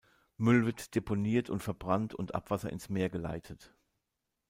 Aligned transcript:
Müll 0.35 0.65
wird 0.65 0.95
deponiert 0.95 1.51
und 1.51 1.59
verbrannt 1.61 2.15
und 2.15 2.33
Abwasser 2.33 2.71
ins 2.71 2.89
Meer 2.89 3.11
geleitet. 3.11 3.75